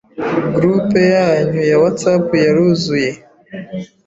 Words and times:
Cgroup 0.53 0.91
yanyu 1.13 1.61
ya 1.69 1.77
whatsapp 1.81 2.27
yaruzuye 2.45 3.09